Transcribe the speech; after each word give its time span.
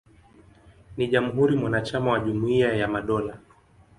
Ni 0.97 1.07
jamhuri 1.07 1.55
mwanachama 1.57 2.11
wa 2.11 2.19
Jumuiya 2.19 2.73
ya 2.73 2.87
Madola. 2.87 3.37